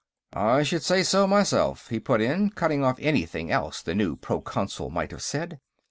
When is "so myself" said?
1.03-1.89